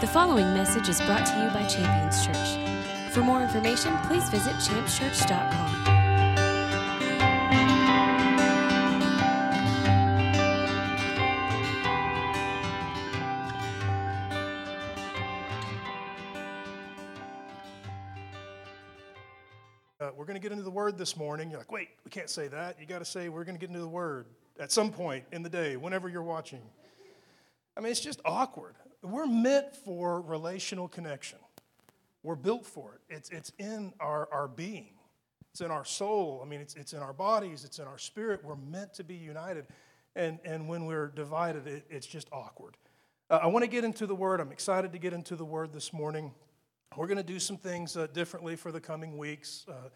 [0.00, 3.12] The following message is brought to you by Champions Church.
[3.12, 5.86] For more information, please visit championschurch.com.
[20.00, 21.50] Uh, we're going to get into the word this morning.
[21.50, 22.80] You're like, wait, we can't say that.
[22.80, 24.26] You got to say we're going to get into the word
[24.60, 26.62] at some point in the day, whenever you're watching.
[27.76, 28.76] I mean, it's just awkward.
[29.02, 31.38] We're meant for relational connection.
[32.22, 33.14] We're built for it.
[33.14, 34.94] It's, it's in our, our being,
[35.52, 36.40] it's in our soul.
[36.44, 38.44] I mean, it's, it's in our bodies, it's in our spirit.
[38.44, 39.66] We're meant to be united.
[40.16, 42.76] And, and when we're divided, it, it's just awkward.
[43.30, 44.40] Uh, I want to get into the word.
[44.40, 46.32] I'm excited to get into the word this morning.
[46.96, 49.64] We're going to do some things uh, differently for the coming weeks.
[49.68, 49.90] Uh,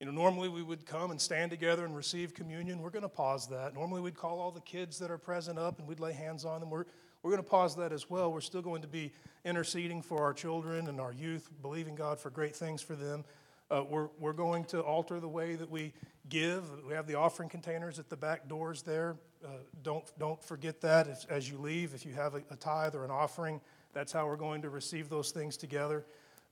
[0.00, 2.80] you know, normally we would come and stand together and receive communion.
[2.80, 3.74] We're going to pause that.
[3.74, 6.60] Normally we'd call all the kids that are present up and we'd lay hands on
[6.60, 6.70] them.
[6.70, 6.84] We're,
[7.22, 8.32] we're going to pause that as well.
[8.32, 9.12] We're still going to be
[9.44, 13.24] interceding for our children and our youth, believing God for great things for them.
[13.70, 15.92] Uh, we're, we're going to alter the way that we
[16.28, 16.64] give.
[16.86, 19.16] We have the offering containers at the back doors there.
[19.44, 19.48] Uh,
[19.82, 21.94] don't, don't forget that as, as you leave.
[21.94, 23.60] If you have a, a tithe or an offering,
[23.92, 26.04] that's how we're going to receive those things together.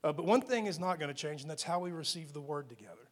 [0.03, 2.41] Uh, but one thing is not going to change, and that's how we receive the
[2.41, 3.07] word together.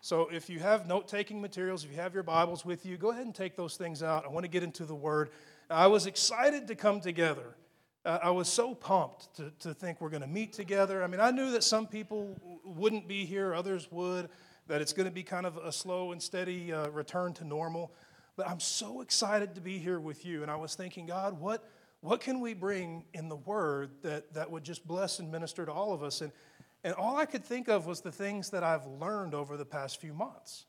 [0.00, 3.10] So if you have note taking materials, if you have your Bibles with you, go
[3.10, 4.24] ahead and take those things out.
[4.24, 5.30] I want to get into the word.
[5.70, 7.56] I was excited to come together.
[8.04, 11.02] Uh, I was so pumped to, to think we're going to meet together.
[11.02, 14.30] I mean, I knew that some people wouldn't be here, others would,
[14.66, 17.92] that it's going to be kind of a slow and steady uh, return to normal.
[18.36, 20.42] But I'm so excited to be here with you.
[20.42, 21.64] And I was thinking, God, what
[22.00, 25.72] what can we bring in the word that, that would just bless and minister to
[25.72, 26.20] all of us?
[26.20, 26.30] And,
[26.84, 30.00] and all I could think of was the things that I've learned over the past
[30.00, 30.66] few months.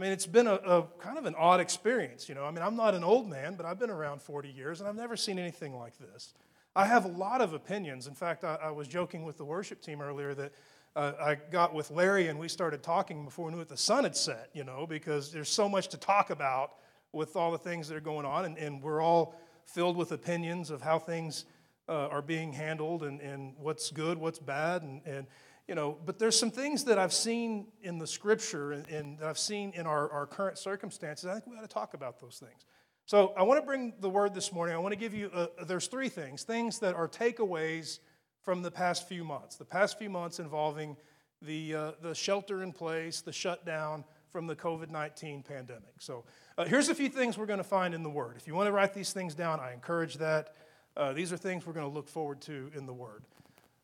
[0.00, 2.46] I mean, it's been a, a, kind of an odd experience, you know.
[2.46, 4.96] I mean, I'm not an old man, but I've been around 40 years and I've
[4.96, 6.32] never seen anything like this.
[6.74, 8.06] I have a lot of opinions.
[8.06, 10.52] In fact, I, I was joking with the worship team earlier that
[10.96, 14.04] uh, I got with Larry and we started talking before we knew it the sun
[14.04, 16.76] had set, you know, because there's so much to talk about
[17.12, 19.34] with all the things that are going on, and, and we're all
[19.66, 21.44] filled with opinions of how things
[21.90, 25.26] uh, are being handled and, and what's good, what's bad, and, and
[25.70, 29.28] you know, but there's some things that I've seen in the scripture and, and that
[29.28, 31.26] I've seen in our, our current circumstances.
[31.26, 32.66] I think we ought to talk about those things.
[33.06, 34.74] So I want to bring the word this morning.
[34.74, 38.00] I want to give you, a, there's three things, things that are takeaways
[38.42, 39.54] from the past few months.
[39.54, 40.96] The past few months involving
[41.40, 45.94] the, uh, the shelter in place, the shutdown from the COVID 19 pandemic.
[46.00, 46.24] So
[46.58, 48.34] uh, here's a few things we're going to find in the Word.
[48.36, 50.56] If you want to write these things down, I encourage that.
[50.96, 53.22] Uh, these are things we're going to look forward to in the Word.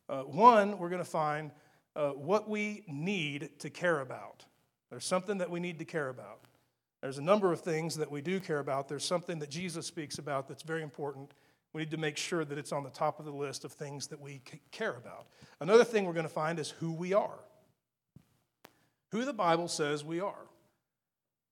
[0.08, 1.52] Uh, one, we're going to find
[1.96, 4.44] uh, what we need to care about.
[4.90, 6.44] There's something that we need to care about.
[7.00, 8.88] There's a number of things that we do care about.
[8.88, 11.32] There's something that Jesus speaks about that's very important.
[11.72, 14.06] We need to make sure that it's on the top of the list of things
[14.08, 14.40] that we
[14.70, 15.26] care about.
[15.60, 17.38] Another thing we're going to find is who we are,
[19.10, 20.46] who the Bible says we are.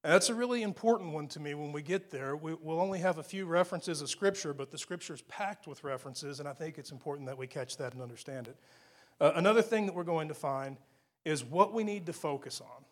[0.03, 2.37] And that's a really important one to me when we get there.
[2.37, 5.83] We, will only have a few references of Scripture, but the Scripture is packed with
[5.83, 8.57] references, and I think it's important that we catch that and understand it.
[9.21, 10.77] Uh, another thing that we're going to find
[11.25, 12.85] is what we need to focus on.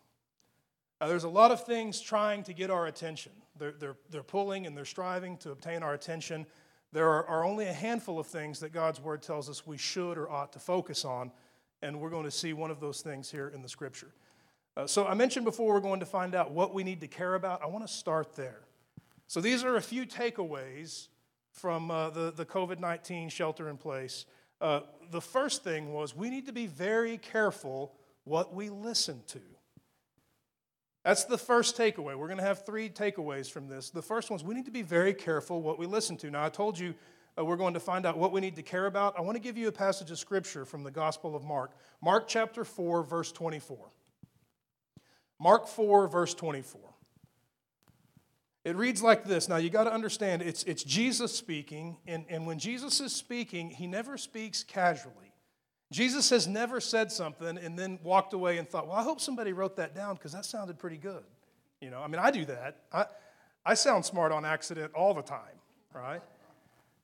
[1.01, 3.31] Uh, there's a lot of things trying to get our attention.
[3.57, 6.45] They're, they're, they're pulling and they're striving to obtain our attention.
[6.91, 10.17] There are, are only a handful of things that God's Word tells us we should
[10.17, 11.31] or ought to focus on,
[11.81, 14.13] and we're going to see one of those things here in the Scripture.
[14.75, 17.35] Uh, so I mentioned before we're going to find out what we need to care
[17.35, 17.61] about.
[17.61, 18.61] I want to start there.
[19.27, 21.07] So these are a few takeaways
[21.51, 24.25] from uh, the, the COVID 19 shelter in place.
[24.61, 24.81] Uh,
[25.11, 27.93] the first thing was we need to be very careful
[28.23, 29.39] what we listen to.
[31.03, 32.17] That's the first takeaway.
[32.17, 33.89] We're going to have three takeaways from this.
[33.89, 36.31] The first one is we need to be very careful what we listen to.
[36.31, 36.93] Now, I told you
[37.37, 39.17] uh, we're going to find out what we need to care about.
[39.17, 41.71] I want to give you a passage of scripture from the Gospel of Mark,
[42.01, 43.77] Mark chapter 4, verse 24.
[45.39, 46.92] Mark 4, verse 24.
[48.63, 49.49] It reads like this.
[49.49, 53.69] Now, you got to understand, it's, it's Jesus speaking, and, and when Jesus is speaking,
[53.69, 55.33] he never speaks casually.
[55.91, 59.53] Jesus has never said something and then walked away and thought, well, I hope somebody
[59.53, 61.23] wrote that down because that sounded pretty good.
[61.81, 62.77] You know, I mean, I do that.
[62.91, 63.05] I,
[63.65, 65.59] I sound smart on accident all the time,
[65.93, 66.21] right?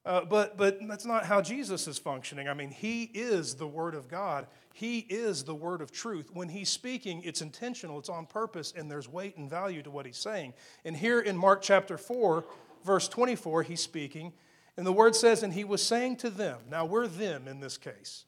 [0.05, 2.47] Uh, but, but that's not how Jesus is functioning.
[2.47, 4.47] I mean, he is the Word of God.
[4.73, 6.29] He is the Word of truth.
[6.33, 10.05] When he's speaking, it's intentional, it's on purpose, and there's weight and value to what
[10.05, 10.53] he's saying.
[10.85, 12.45] And here in Mark chapter 4,
[12.85, 14.31] verse 24, he's speaking,
[14.77, 17.77] and the Word says, And he was saying to them, now we're them in this
[17.77, 18.23] case.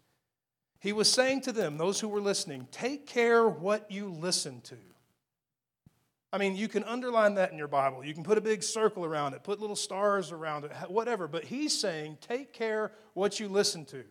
[0.80, 4.76] He was saying to them, those who were listening, take care what you listen to.
[6.34, 8.06] I mean, you can underline that in your Bible.
[8.06, 11.28] You can put a big circle around it, put little stars around it, whatever.
[11.28, 14.04] But he's saying, take care what you listen to.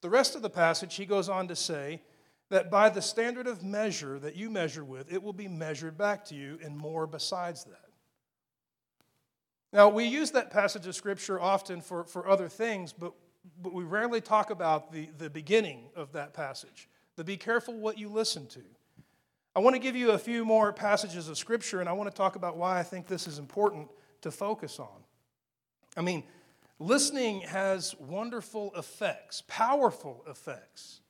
[0.00, 2.02] The rest of the passage, he goes on to say
[2.50, 6.24] that by the standard of measure that you measure with, it will be measured back
[6.26, 7.80] to you, and more besides that.
[9.72, 13.12] Now, we use that passage of Scripture often for, for other things, but,
[13.60, 16.88] but we rarely talk about the, the beginning of that passage.
[17.16, 18.62] The be careful what you listen to.
[19.56, 22.14] I want to give you a few more passages of Scripture, and I want to
[22.14, 23.88] talk about why I think this is important
[24.20, 25.02] to focus on.
[25.96, 26.24] I mean,
[26.78, 31.00] listening has wonderful effects, powerful effects.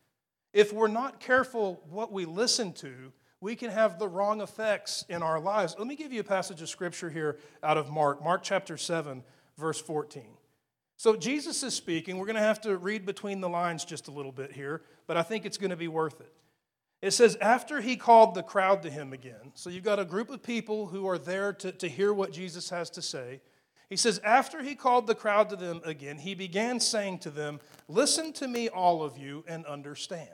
[0.52, 5.24] If we're not careful what we listen to, we can have the wrong effects in
[5.24, 5.74] our lives.
[5.76, 9.24] Let me give you a passage of scripture here out of Mark, Mark chapter 7,
[9.58, 10.22] verse 14.
[10.96, 12.16] So Jesus is speaking.
[12.16, 15.16] We're going to have to read between the lines just a little bit here, but
[15.16, 16.32] I think it's going to be worth it.
[17.02, 20.30] It says, after he called the crowd to him again, so you've got a group
[20.30, 23.40] of people who are there to, to hear what Jesus has to say.
[23.90, 27.60] He says, after he called the crowd to them again, he began saying to them,
[27.86, 30.30] Listen to me, all of you, and understand.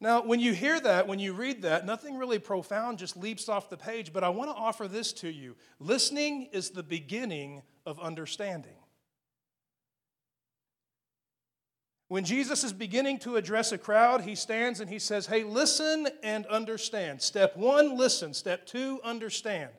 [0.00, 3.70] Now, when you hear that, when you read that, nothing really profound just leaps off
[3.70, 5.56] the page, but I want to offer this to you.
[5.80, 8.77] Listening is the beginning of understanding.
[12.08, 16.08] When Jesus is beginning to address a crowd, he stands and he says, Hey, listen
[16.22, 17.20] and understand.
[17.20, 18.32] Step one, listen.
[18.32, 19.70] Step two, understand.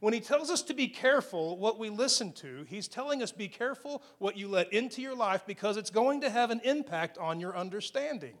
[0.00, 3.48] When he tells us to be careful what we listen to, he's telling us be
[3.48, 7.40] careful what you let into your life because it's going to have an impact on
[7.40, 8.34] your understanding.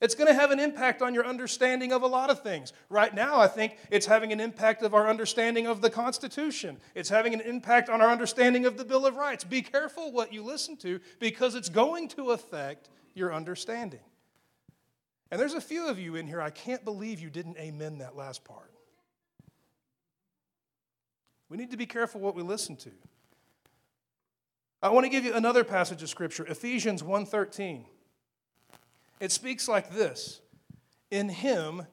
[0.00, 2.72] It's going to have an impact on your understanding of a lot of things.
[2.88, 6.78] Right now, I think it's having an impact of our understanding of the Constitution.
[6.94, 9.44] It's having an impact on our understanding of the Bill of Rights.
[9.44, 14.00] Be careful what you listen to because it's going to affect your understanding.
[15.30, 18.16] And there's a few of you in here, I can't believe you didn't amen that
[18.16, 18.72] last part.
[21.50, 22.90] We need to be careful what we listen to.
[24.82, 27.84] I want to give you another passage of scripture, Ephesians 1:13.
[29.20, 30.40] It speaks like this
[31.10, 31.86] In him,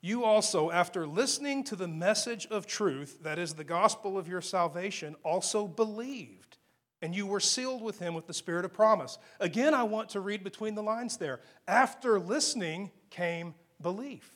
[0.00, 4.40] you also, after listening to the message of truth, that is the gospel of your
[4.40, 6.58] salvation, also believed,
[7.00, 9.16] and you were sealed with him with the spirit of promise.
[9.38, 11.40] Again, I want to read between the lines there.
[11.68, 14.28] After listening came belief.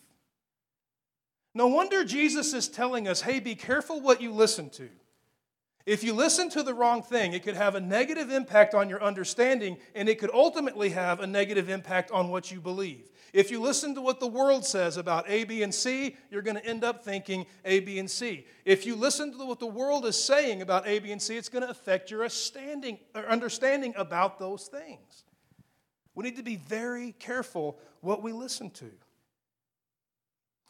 [1.52, 4.88] No wonder Jesus is telling us hey, be careful what you listen to.
[5.86, 9.00] If you listen to the wrong thing, it could have a negative impact on your
[9.00, 13.08] understanding, and it could ultimately have a negative impact on what you believe.
[13.32, 16.56] If you listen to what the world says about A, B, and C, you're going
[16.56, 18.46] to end up thinking A, B, and C.
[18.64, 21.48] If you listen to what the world is saying about A, B, and C, it's
[21.48, 22.26] going to affect your
[23.14, 25.24] understanding about those things.
[26.16, 28.90] We need to be very careful what we listen to.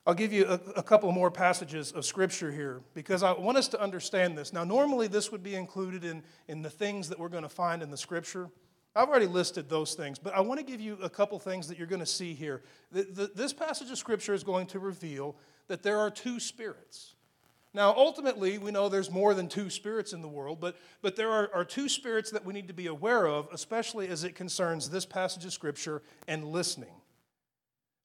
[0.07, 3.67] I'll give you a, a, couple more passages of scripture here because I want us
[3.69, 4.53] to understand this.
[4.53, 7.83] Now, normally this would be included in, in the things that we're going to find
[7.83, 8.49] in the scripture.
[8.95, 11.77] I've already listed those things, but I want to give you a couple things that
[11.77, 12.63] you're going to see here.
[12.93, 15.35] The, the, this passage of scripture is going to reveal
[15.67, 17.15] that there are two spirits.
[17.75, 21.31] Now, ultimately, we know there's more than two spirits in the world, but, but there
[21.31, 24.89] are, are two spirits that we need to be aware of, especially as it concerns
[24.89, 26.95] this passage of scripture and listening.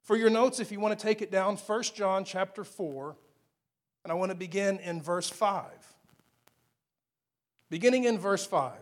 [0.02, 3.16] For your notes, if you want to take it down, 1 John chapter 4,
[4.04, 5.70] and I want to begin in verse 5.
[7.70, 8.72] Beginning in verse 5.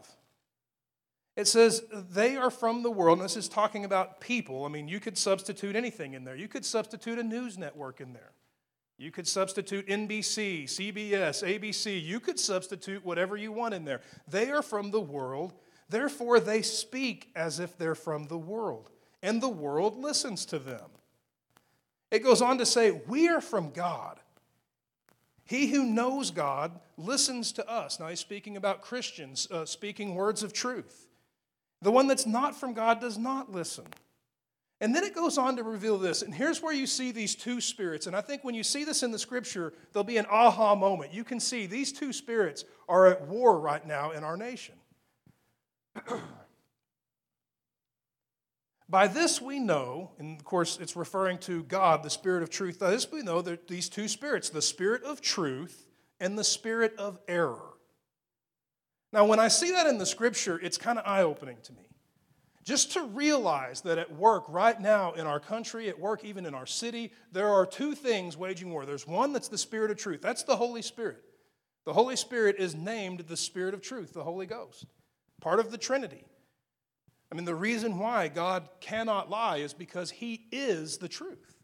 [1.36, 4.64] It says, They are from the world, and this is talking about people.
[4.64, 6.36] I mean, you could substitute anything in there.
[6.36, 8.32] You could substitute a news network in there.
[8.98, 12.02] You could substitute NBC, CBS, ABC.
[12.02, 14.00] You could substitute whatever you want in there.
[14.28, 15.54] They are from the world,
[15.88, 18.90] therefore they speak as if they're from the world,
[19.22, 20.90] and the world listens to them.
[22.10, 24.18] It goes on to say, We are from God.
[25.44, 27.98] He who knows God listens to us.
[27.98, 31.08] Now, he's speaking about Christians, uh, speaking words of truth.
[31.82, 33.86] The one that's not from God does not listen.
[34.80, 36.22] And then it goes on to reveal this.
[36.22, 38.06] And here's where you see these two spirits.
[38.06, 41.12] And I think when you see this in the scripture, there'll be an aha moment.
[41.12, 44.76] You can see these two spirits are at war right now in our nation.
[48.90, 52.80] By this we know, and of course it's referring to God, the Spirit of truth.
[52.80, 55.86] By this we know that these two spirits, the Spirit of truth
[56.18, 57.76] and the Spirit of error.
[59.12, 61.82] Now, when I see that in the scripture, it's kind of eye opening to me.
[62.64, 66.54] Just to realize that at work right now in our country, at work even in
[66.54, 68.86] our city, there are two things waging war.
[68.86, 71.22] There's one that's the Spirit of truth, that's the Holy Spirit.
[71.84, 74.86] The Holy Spirit is named the Spirit of truth, the Holy Ghost,
[75.40, 76.24] part of the Trinity.
[77.30, 81.56] I mean, the reason why God cannot lie is because He is the truth.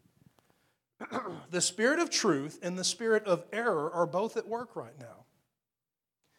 [1.51, 5.25] the spirit of truth and the spirit of error are both at work right now.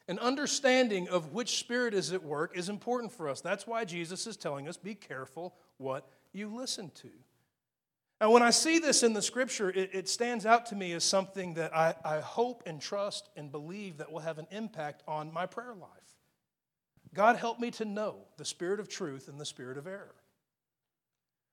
[0.09, 3.43] An understanding of which spirit is at work is important for us.
[3.43, 7.11] That's why Jesus is telling us be careful what you listen to.
[8.21, 11.05] And when I see this in the scripture, it, it stands out to me as
[11.05, 15.33] something that I, I hope and trust and believe that will have an impact on
[15.33, 16.08] my prayer life.
[17.15, 20.15] God help me to know the spirit of truth and the spirit of error.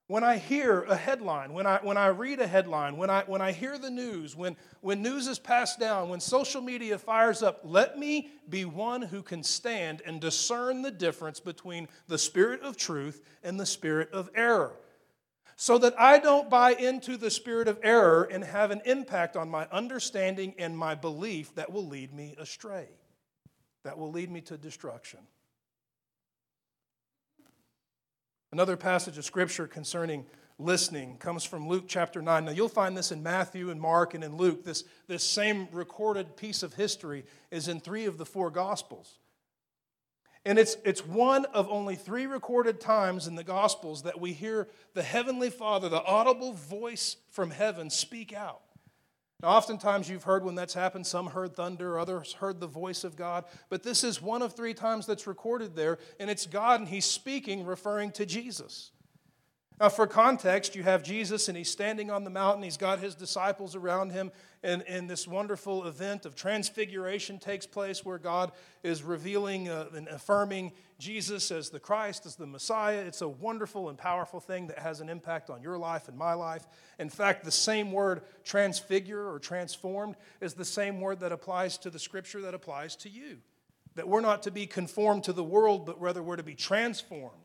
[0.07, 3.41] When I hear a headline, when I, when I read a headline, when I, when
[3.41, 7.61] I hear the news, when, when news is passed down, when social media fires up,
[7.63, 12.77] let me be one who can stand and discern the difference between the spirit of
[12.77, 14.73] truth and the spirit of error
[15.55, 19.49] so that I don't buy into the spirit of error and have an impact on
[19.49, 22.87] my understanding and my belief that will lead me astray,
[23.83, 25.19] that will lead me to destruction.
[28.55, 30.25] Another passage of scripture concerning
[30.57, 32.45] listening comes from Luke chapter 9.
[32.45, 34.63] Now, you'll find this in Matthew and Mark and in Luke.
[34.63, 39.19] This, this same recorded piece of history is in three of the four Gospels.
[40.45, 44.69] And it's, it's one of only three recorded times in the Gospels that we hear
[44.93, 48.61] the Heavenly Father, the audible voice from heaven, speak out.
[49.41, 53.15] Now, oftentimes you've heard when that's happened, some heard thunder, others heard the voice of
[53.15, 56.89] God, but this is one of three times that's recorded there, and it's God, and
[56.89, 58.91] He's speaking, referring to Jesus.
[59.77, 62.63] Now, for context, you have Jesus and he's standing on the mountain.
[62.63, 64.31] He's got his disciples around him,
[64.63, 68.53] and, and this wonderful event of transfiguration takes place where God
[68.83, 72.99] is revealing uh, and affirming Jesus as the Christ, as the Messiah.
[72.99, 76.35] It's a wonderful and powerful thing that has an impact on your life and my
[76.35, 76.65] life.
[76.97, 81.89] In fact, the same word transfigure or transformed is the same word that applies to
[81.89, 83.39] the scripture that applies to you.
[83.95, 87.44] That we're not to be conformed to the world, but rather we're to be transformed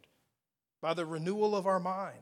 [0.80, 2.16] by the renewal of our mind.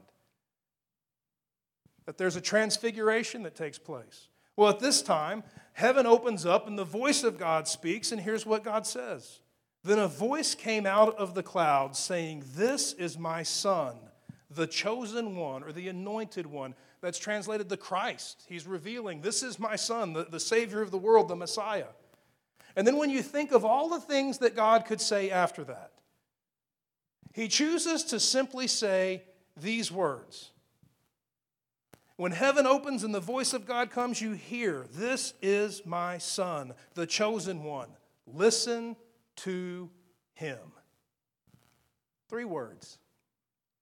[2.07, 4.29] That there's a transfiguration that takes place.
[4.57, 8.47] Well, at this time, heaven opens up and the voice of God speaks, and here's
[8.47, 9.41] what God says.
[9.85, 13.97] Then a voice came out of the cloud saying, This is my son,
[14.51, 16.75] the chosen one, or the anointed one.
[17.01, 18.45] That's translated the Christ.
[18.49, 21.87] He's revealing, This is my son, the, the Savior of the world, the Messiah.
[22.75, 25.93] And then when you think of all the things that God could say after that,
[27.39, 29.23] he chooses to simply say
[29.57, 30.51] these words.
[32.17, 36.75] When heaven opens and the voice of God comes, you hear, This is my son,
[36.95, 37.91] the chosen one.
[38.27, 38.97] Listen
[39.37, 39.89] to
[40.33, 40.59] him.
[42.29, 42.99] Three words.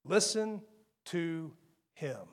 [0.05, 0.61] Listen
[1.07, 1.51] to
[1.95, 2.29] him.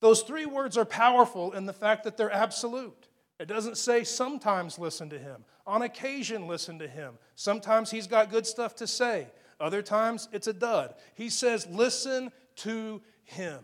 [0.00, 3.08] Those three words are powerful in the fact that they're absolute.
[3.40, 7.14] It doesn't say sometimes listen to him, on occasion listen to him.
[7.34, 9.28] Sometimes he's got good stuff to say.
[9.62, 10.94] Other times it's a dud.
[11.14, 13.60] He says, listen to him.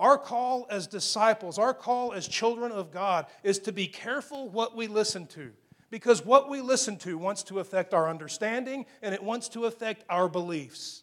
[0.00, 4.74] Our call as disciples, our call as children of God is to be careful what
[4.74, 5.52] we listen to.
[5.90, 10.04] Because what we listen to wants to affect our understanding and it wants to affect
[10.08, 11.02] our beliefs.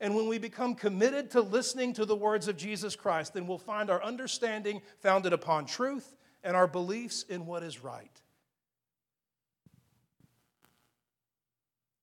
[0.00, 3.58] And when we become committed to listening to the words of Jesus Christ, then we'll
[3.58, 8.22] find our understanding founded upon truth and our beliefs in what is right.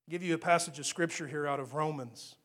[0.09, 2.35] Give you a passage of scripture here out of Romans.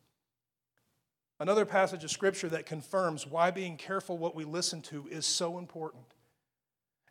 [1.39, 5.59] Another passage of scripture that confirms why being careful what we listen to is so
[5.59, 6.05] important.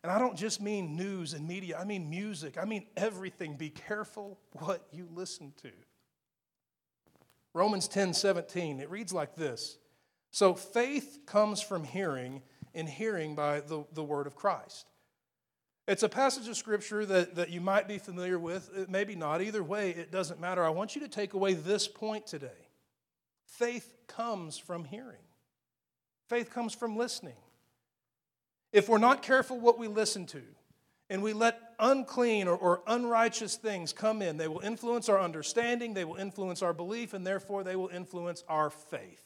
[0.02, 3.56] And I don't just mean news and media, I mean music, I mean everything.
[3.56, 5.70] Be careful what you listen to.
[7.52, 9.78] Romans 10 17, it reads like this
[10.30, 12.42] So faith comes from hearing,
[12.74, 14.89] and hearing by the, the word of Christ.
[15.90, 19.42] It's a passage of scripture that, that you might be familiar with, maybe not.
[19.42, 20.64] Either way, it doesn't matter.
[20.64, 22.68] I want you to take away this point today.
[23.44, 25.24] Faith comes from hearing,
[26.28, 27.34] faith comes from listening.
[28.72, 30.42] If we're not careful what we listen to,
[31.08, 35.92] and we let unclean or, or, unrighteous things come in, they will influence our understanding,
[35.92, 39.24] they will influence our belief, and therefore they will influence our faith.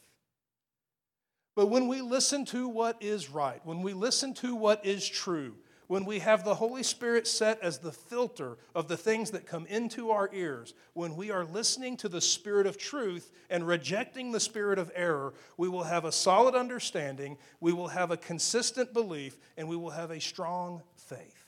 [1.55, 5.57] But when we listen to what is right, when we listen to what is true,
[5.87, 9.65] when we have the Holy Spirit set as the filter of the things that come
[9.67, 14.39] into our ears, when we are listening to the Spirit of truth and rejecting the
[14.39, 19.37] Spirit of error, we will have a solid understanding, we will have a consistent belief,
[19.57, 21.45] and we will have a strong faith.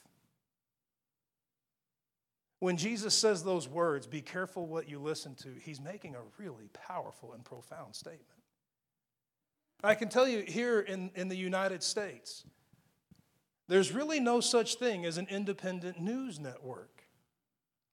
[2.59, 6.69] When Jesus says those words, be careful what you listen to, he's making a really
[6.73, 8.23] powerful and profound statement.
[9.83, 12.43] I can tell you here in, in the United States,
[13.67, 17.03] there's really no such thing as an independent news network.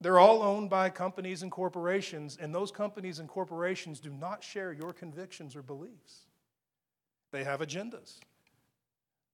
[0.00, 4.72] They're all owned by companies and corporations, and those companies and corporations do not share
[4.72, 6.26] your convictions or beliefs.
[7.32, 8.18] They have agendas.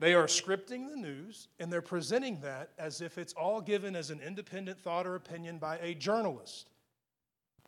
[0.01, 4.11] They are scripting the news and they're presenting that as if it's all given as
[4.11, 6.71] an independent thought or opinion by a journalist.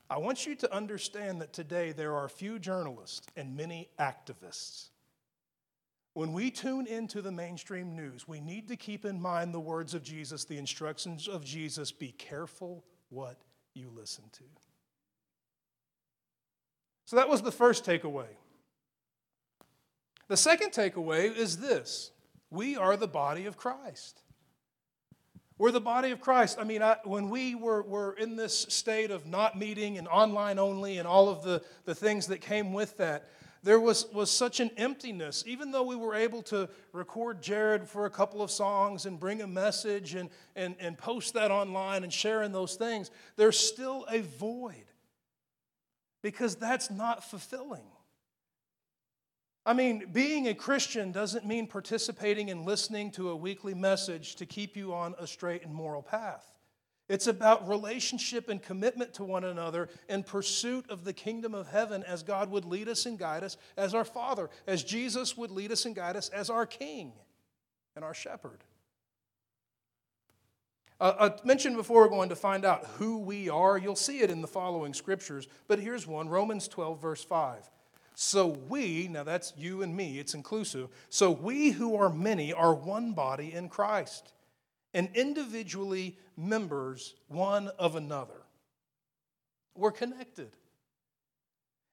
[0.09, 4.89] I want you to understand that today there are few journalists and many activists.
[6.15, 9.95] When we tune into the mainstream news, we need to keep in mind the words
[9.95, 13.39] of Jesus, the instructions of Jesus be careful what
[13.75, 14.45] you listen to.
[17.07, 18.27] So that was the first takeaway.
[20.29, 22.11] The second takeaway is this
[22.51, 24.21] we are the body of Christ.
[25.59, 26.59] We're the body of Christ.
[26.59, 30.59] I mean, I, when we were, were in this state of not meeting and online
[30.59, 33.29] only and all of the, the things that came with that,
[33.63, 35.45] there was, was such an emptiness.
[35.47, 39.41] Even though we were able to record Jared for a couple of songs and bring
[39.41, 44.05] a message and, and, and post that online and share in those things, there's still
[44.11, 44.85] a void
[46.23, 47.85] because that's not fulfilling.
[49.65, 54.47] I mean, being a Christian doesn't mean participating in listening to a weekly message to
[54.47, 56.52] keep you on a straight and moral path.
[57.13, 62.03] It's about relationship and commitment to one another in pursuit of the kingdom of heaven
[62.05, 65.73] as God would lead us and guide us as our Father, as Jesus would lead
[65.73, 67.13] us and guide us as our King
[67.95, 68.65] and our Shepherd.
[70.99, 73.77] Uh, I mentioned before we're going to find out who we are.
[73.77, 77.69] You'll see it in the following scriptures, but here's one Romans 12, verse 5.
[78.15, 80.89] So we, now that's you and me, it's inclusive.
[81.11, 84.33] So we who are many are one body in Christ
[84.95, 88.43] and individually members one of another.
[89.75, 90.51] We're connected.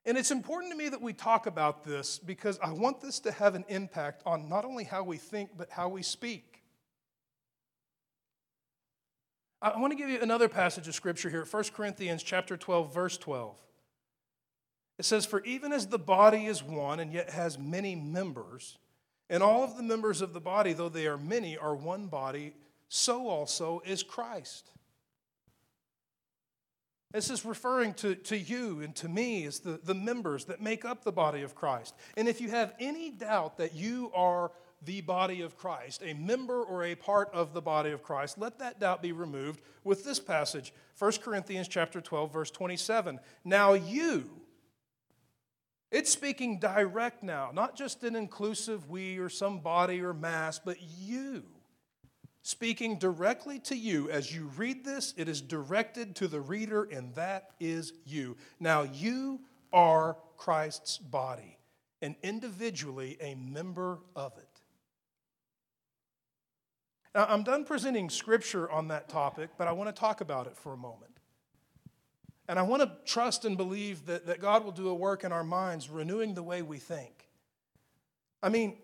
[0.05, 3.31] And it's important to me that we talk about this because I want this to
[3.31, 6.63] have an impact on not only how we think, but how we speak.
[9.61, 13.17] I want to give you another passage of scripture here, 1 Corinthians chapter 12, verse
[13.17, 13.55] 12.
[14.97, 18.77] It says, For even as the body is one and yet has many members,
[19.29, 22.53] and all of the members of the body, though they are many, are one body,
[22.89, 24.71] so also is Christ.
[27.11, 30.85] This is referring to, to you and to me as the, the members that make
[30.85, 31.95] up the body of Christ.
[32.17, 34.51] And if you have any doubt that you are
[34.85, 38.59] the body of Christ, a member or a part of the body of Christ, let
[38.59, 43.19] that doubt be removed with this passage, 1 Corinthians chapter 12, verse 27.
[43.43, 44.29] Now you,
[45.91, 50.77] it's speaking direct now, not just an inclusive we or some body or mass, but
[50.79, 51.43] you.
[52.41, 54.09] Speaking directly to you.
[54.09, 58.37] As you read this, it is directed to the reader, and that is you.
[58.59, 59.41] Now, you
[59.73, 61.57] are Christ's body,
[62.01, 64.47] and individually a member of it.
[67.13, 70.55] Now, I'm done presenting scripture on that topic, but I want to talk about it
[70.55, 71.11] for a moment.
[72.47, 75.31] And I want to trust and believe that, that God will do a work in
[75.31, 77.27] our minds, renewing the way we think.
[78.41, 78.77] I mean,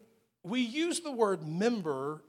[0.45, 2.21] we use the word member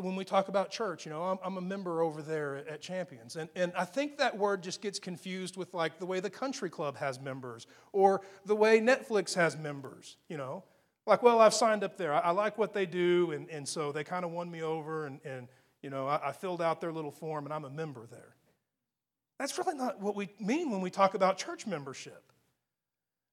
[0.00, 1.06] when we talk about church.
[1.06, 3.36] You know, I'm, a member over there at, Champions.
[3.36, 6.68] And, and I think that word just gets confused with like the way the country
[6.68, 10.64] club has members or the way Netflix has members, you know.
[11.06, 12.12] Like, well, I've signed up there.
[12.12, 13.30] I, like what they do.
[13.30, 15.06] And, and so they kind of won me over.
[15.06, 15.46] And, and
[15.82, 18.34] you know, I filled out their little form and I'm a member there.
[19.38, 22.31] That's really not what we mean when we talk about church membership.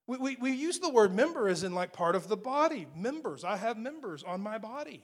[0.10, 2.88] We, we, we use the word member as in like part of the body.
[2.96, 3.44] Members.
[3.44, 5.04] I have members on my body.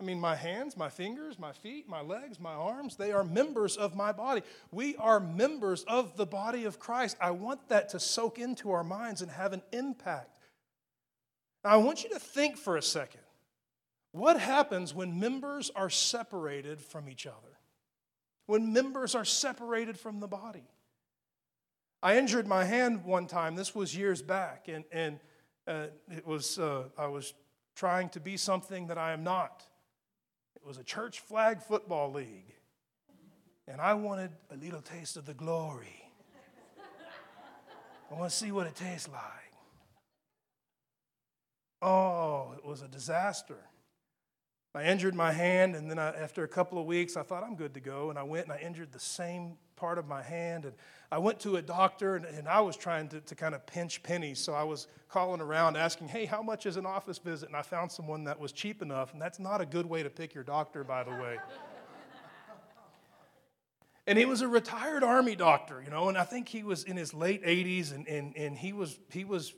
[0.00, 3.76] I mean, my hands, my fingers, my feet, my legs, my arms, they are members
[3.76, 4.42] of my body.
[4.72, 7.16] We are members of the body of Christ.
[7.20, 10.30] I want that to soak into our minds and have an impact.
[11.62, 13.20] Now, I want you to think for a second.
[14.10, 17.52] What happens when members are separated from each other?
[18.46, 20.64] when members are separated from the body.
[22.02, 25.20] I injured my hand one time, this was years back, and, and
[25.68, 27.32] uh, it was, uh, I was
[27.76, 29.64] trying to be something that I am not.
[30.56, 32.54] It was a church flag football league,
[33.68, 36.02] and I wanted a little taste of the glory.
[38.10, 39.20] I want to see what it tastes like.
[41.80, 43.58] Oh, it was a disaster.
[44.74, 47.56] I injured my hand, and then I, after a couple of weeks, I thought I'm
[47.56, 48.10] good to go.
[48.10, 50.64] And I went and I injured the same part of my hand.
[50.64, 50.74] And
[51.12, 54.02] I went to a doctor, and, and I was trying to, to kind of pinch
[54.02, 54.40] pennies.
[54.40, 57.50] So I was calling around asking, hey, how much is an office visit?
[57.50, 59.12] And I found someone that was cheap enough.
[59.12, 61.36] And that's not a good way to pick your doctor, by the way.
[64.06, 66.96] and he was a retired army doctor, you know, and I think he was in
[66.96, 69.52] his late 80s, and, and, and he, was, he, was,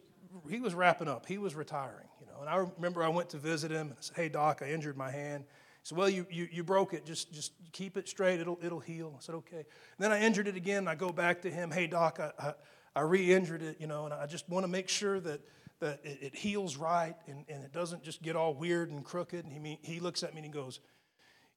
[0.51, 1.25] he was wrapping up.
[1.25, 4.01] He was retiring you know, and I remember I went to visit him and I
[4.01, 5.45] said, Hey, doc, I injured my hand.
[5.85, 7.07] Said, Well, you, you, you broke it.
[7.07, 8.41] Just, just keep it straight.
[8.41, 9.15] It'll, it'll heal.
[9.17, 9.57] I said, Okay.
[9.59, 9.65] And
[9.99, 10.89] then I injured it again.
[10.89, 11.71] I go back to him.
[11.71, 12.55] Hey, doc, I, I,
[12.97, 15.41] I re injured it, you know, and I just want to make sure that,
[15.81, 19.45] that it, it heals right and, and it doesn't just get all weird and crooked.
[19.45, 20.81] And he, mean, he looks at me and he goes,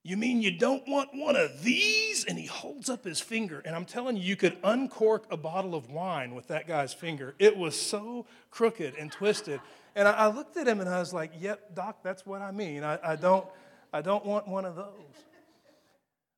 [0.04, 2.26] You mean you don't want one of these?
[2.26, 3.62] And he holds up his finger.
[3.64, 7.34] And I'm telling you, you could uncork a bottle of wine with that guy's finger.
[7.40, 9.62] It was so crooked and twisted.
[9.96, 12.52] And I, I looked at him and I was like, Yep, doc, that's what I
[12.52, 12.84] mean.
[12.84, 13.46] I, I, don't,
[13.94, 15.26] I don't want one of those.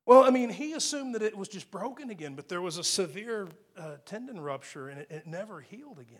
[0.06, 2.84] Well, I mean, he assumed that it was just broken again, but there was a
[2.84, 6.18] severe uh, tendon rupture and it, it, never healed again.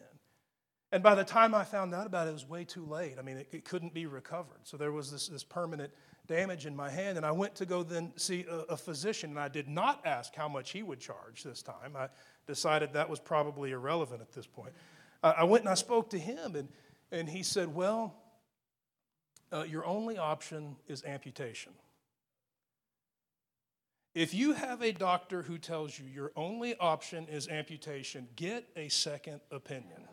[0.92, 3.16] And by the time I found out about it, it was way too late.
[3.18, 4.60] I mean, it, it couldn't be recovered.
[4.64, 5.92] So there was this, this, permanent
[6.26, 7.16] damage in my hand.
[7.16, 10.34] And I went to go then see a, a physician, and I did not ask
[10.34, 11.96] how much he would charge this time.
[11.96, 12.08] I
[12.46, 14.72] decided that was probably irrelevant at this point.
[15.22, 16.68] Uh, I went and I spoke to him, and,
[17.10, 18.14] and he said, Well,
[19.52, 21.72] uh, your only option is amputation.
[24.14, 28.88] If you have a doctor who tells you your only option is amputation, get a
[28.88, 30.08] second opinion.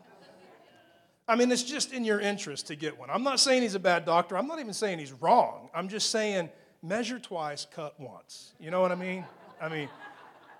[1.26, 3.10] I mean, it's just in your interest to get one.
[3.10, 4.36] I'm not saying he's a bad doctor.
[4.38, 5.68] I'm not even saying he's wrong.
[5.74, 6.48] I'm just saying
[6.80, 8.54] measure twice, cut once.
[8.58, 9.26] You know what I mean?
[9.60, 9.88] I mean,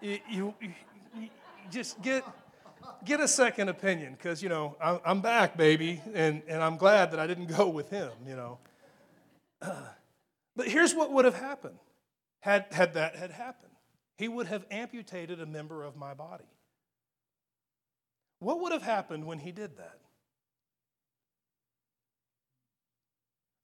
[0.02, 1.28] you, you, you
[1.70, 2.24] just get,
[3.04, 7.20] get a second opinion because, you know, I'm back, baby, and, and I'm glad that
[7.20, 8.58] I didn't go with him, you know.
[10.56, 11.78] but here's what would have happened
[12.40, 13.72] had, had that had happened.
[14.16, 16.44] He would have amputated a member of my body.
[18.40, 19.98] What would have happened when he did that?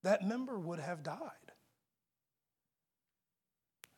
[0.02, 1.18] That member would have died.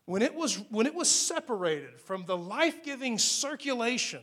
[0.04, 4.22] When it was, when it was separated from the life giving circulation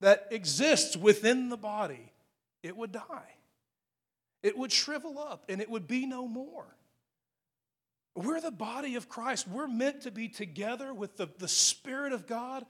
[0.00, 2.12] that exists within the body,
[2.62, 3.34] it would die.
[4.42, 6.77] It would shrivel up and it would be no more.
[8.18, 9.46] We're the body of Christ.
[9.46, 12.66] We're meant to be together with the, the Spirit of God,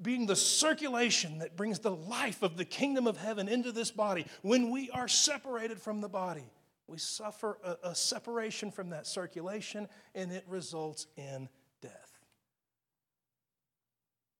[0.00, 4.24] being the circulation that brings the life of the kingdom of heaven into this body.
[4.42, 6.44] When we are separated from the body,
[6.86, 11.48] we suffer a, a separation from that circulation, and it results in.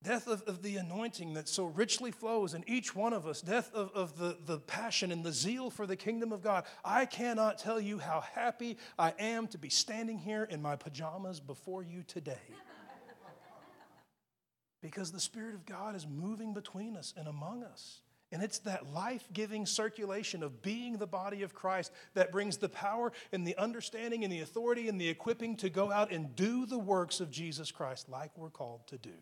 [0.04, 3.40] Death of, of the anointing that so richly flows in each one of us.
[3.40, 6.64] Death of, of the, the passion and the zeal for the kingdom of God.
[6.84, 11.40] I cannot tell you how happy I am to be standing here in my pajamas
[11.40, 12.38] before you today.
[14.82, 18.00] because the Spirit of God is moving between us and among us.
[18.30, 22.68] And it's that life giving circulation of being the body of Christ that brings the
[22.68, 26.66] power and the understanding and the authority and the equipping to go out and do
[26.66, 29.14] the works of Jesus Christ like we're called to do.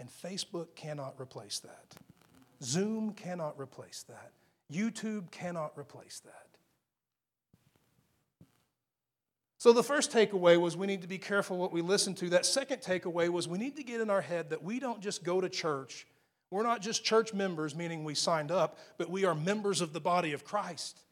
[0.00, 1.94] And Facebook cannot replace that.
[2.62, 4.32] Zoom cannot replace that.
[4.72, 6.48] YouTube cannot replace that.
[9.60, 12.30] So, the first takeaway was we need to be careful what we listen to.
[12.30, 15.24] That second takeaway was we need to get in our head that we don't just
[15.24, 16.06] go to church.
[16.50, 20.00] We're not just church members, meaning we signed up, but we are members of the
[20.00, 21.02] body of Christ.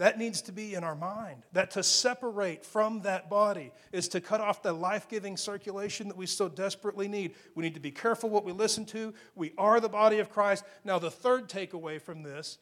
[0.00, 1.42] That needs to be in our mind.
[1.52, 6.16] That to separate from that body is to cut off the life giving circulation that
[6.16, 7.34] we so desperately need.
[7.54, 9.12] We need to be careful what we listen to.
[9.34, 10.64] We are the body of Christ.
[10.84, 12.56] Now, the third takeaway from this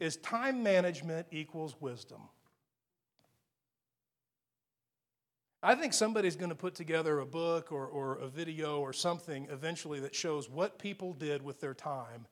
[0.00, 2.22] is time management equals wisdom.
[5.62, 9.46] I think somebody's going to put together a book or, or a video or something
[9.48, 12.26] eventually that shows what people did with their time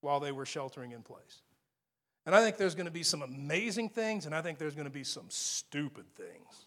[0.00, 1.42] while they were sheltering in place.
[2.26, 4.86] And I think there's going to be some amazing things, and I think there's going
[4.86, 6.66] to be some stupid things.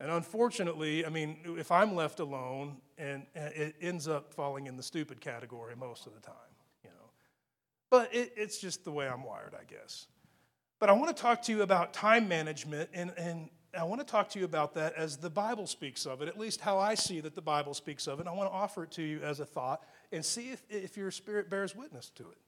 [0.00, 4.82] And unfortunately, I mean, if I'm left alone, and it ends up falling in the
[4.82, 6.34] stupid category most of the time,
[6.82, 7.10] you know.
[7.90, 10.06] But it, it's just the way I'm wired, I guess.
[10.78, 14.06] But I want to talk to you about time management, and, and I want to
[14.06, 16.94] talk to you about that as the Bible speaks of it, at least how I
[16.94, 18.22] see that the Bible speaks of it.
[18.22, 19.82] And I want to offer it to you as a thought
[20.12, 22.38] and see if, if your spirit bears witness to it.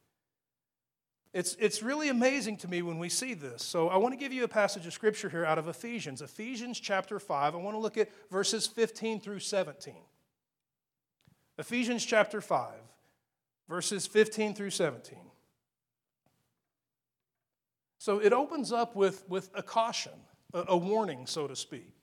[1.36, 3.62] It's, it's really amazing to me when we see this.
[3.62, 6.22] So I want to give you a passage of scripture here out of Ephesians.
[6.22, 7.54] Ephesians chapter 5.
[7.54, 9.96] I want to look at verses 15 through 17.
[11.58, 12.72] Ephesians chapter 5,
[13.68, 15.18] verses 15 through 17.
[17.98, 20.12] So it opens up with, with a caution,
[20.54, 21.95] a, a warning, so to speak.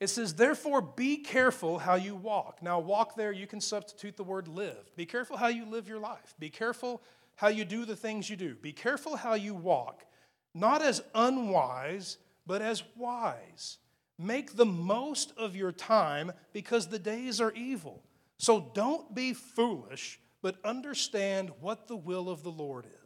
[0.00, 2.62] It says, therefore, be careful how you walk.
[2.62, 4.90] Now, walk there, you can substitute the word live.
[4.96, 6.34] Be careful how you live your life.
[6.38, 7.02] Be careful
[7.36, 8.54] how you do the things you do.
[8.54, 10.06] Be careful how you walk,
[10.54, 13.76] not as unwise, but as wise.
[14.18, 18.02] Make the most of your time because the days are evil.
[18.38, 22.99] So don't be foolish, but understand what the will of the Lord is.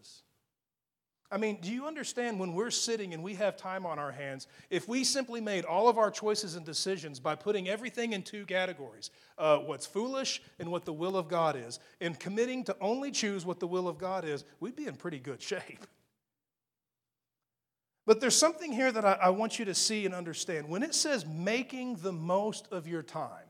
[1.31, 4.47] I mean, do you understand when we're sitting and we have time on our hands,
[4.71, 8.45] if we simply made all of our choices and decisions by putting everything in two
[8.45, 13.11] categories uh, what's foolish and what the will of God is, and committing to only
[13.11, 15.87] choose what the will of God is, we'd be in pretty good shape.
[18.07, 20.69] But there's something here that I, I want you to see and understand.
[20.69, 23.47] When it says making the most of your time,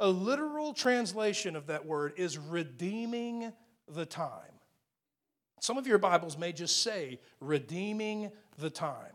[0.00, 3.52] a literal translation of that word is redeeming
[3.88, 4.57] the time.
[5.60, 9.12] Some of your Bibles may just say, redeeming the time.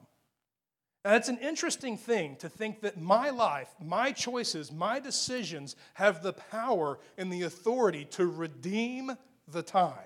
[1.05, 6.23] Now, it's an interesting thing to think that my life, my choices, my decisions have
[6.23, 9.11] the power and the authority to redeem
[9.51, 9.97] the time.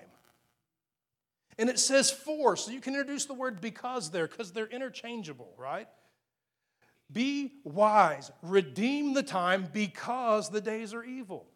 [1.56, 5.52] And it says for, so you can introduce the word because there, because they're interchangeable,
[5.56, 5.88] right?
[7.10, 11.46] Be wise, redeem the time because the days are evil.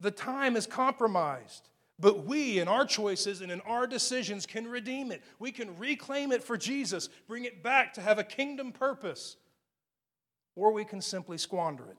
[0.00, 1.68] The time is compromised.
[1.98, 5.22] But we, in our choices and in our decisions, can redeem it.
[5.38, 9.36] We can reclaim it for Jesus, bring it back to have a kingdom purpose.
[10.56, 11.96] Or we can simply squander it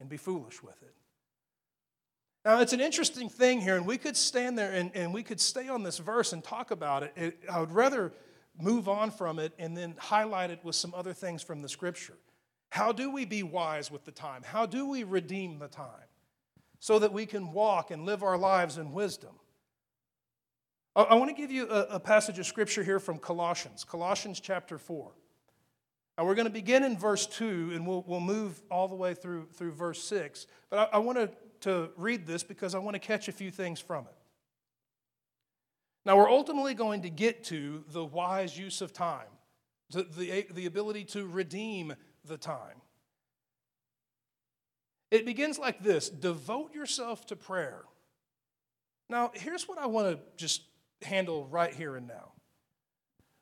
[0.00, 0.94] and be foolish with it.
[2.44, 5.40] Now, it's an interesting thing here, and we could stand there and, and we could
[5.40, 7.12] stay on this verse and talk about it.
[7.16, 7.38] it.
[7.50, 8.12] I would rather
[8.60, 12.18] move on from it and then highlight it with some other things from the scripture.
[12.68, 14.42] How do we be wise with the time?
[14.44, 16.03] How do we redeem the time?
[16.84, 19.30] So that we can walk and live our lives in wisdom.
[20.94, 25.10] I, want to give you a, passage of scripture here from Colossians, Colossians chapter 4.
[26.18, 29.14] Now, we're going to begin in verse 2, and we'll, we'll move all the way
[29.14, 30.46] through, through verse 6.
[30.68, 33.50] But I, I want to, to read this because I want to catch a few
[33.50, 34.16] things from it.
[36.04, 39.32] Now, we're ultimately going to get to the wise use of time,
[39.90, 41.94] the, the ability to redeem
[42.26, 42.82] the time.
[45.14, 47.82] It begins like this devote yourself to prayer.
[49.08, 50.62] Now, here's what I want to just
[51.02, 52.32] handle right here and now.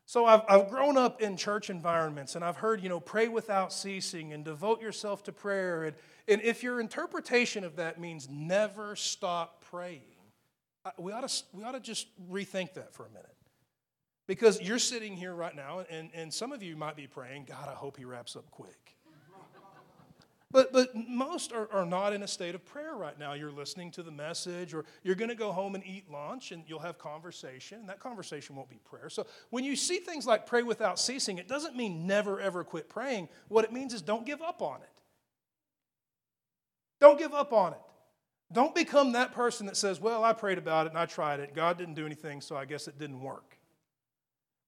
[0.04, 3.72] So, I've, I've grown up in church environments and I've heard, you know, pray without
[3.72, 5.84] ceasing and devote yourself to prayer.
[5.84, 5.96] And,
[6.28, 10.02] and if your interpretation of that means never stop praying,
[10.98, 13.34] we ought, to, we ought to just rethink that for a minute.
[14.26, 17.66] Because you're sitting here right now, and, and some of you might be praying, God,
[17.66, 18.94] I hope he wraps up quick.
[20.52, 23.32] But, but most are, are not in a state of prayer right now.
[23.32, 26.62] You're listening to the message, or you're going to go home and eat lunch, and
[26.66, 27.80] you'll have conversation.
[27.80, 29.08] And that conversation won't be prayer.
[29.08, 32.90] So when you see things like pray without ceasing, it doesn't mean never ever quit
[32.90, 33.30] praying.
[33.48, 34.88] What it means is don't give up on it.
[37.00, 37.80] Don't give up on it.
[38.52, 41.54] Don't become that person that says, Well, I prayed about it and I tried it.
[41.54, 43.56] God didn't do anything, so I guess it didn't work.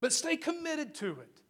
[0.00, 1.43] But stay committed to it.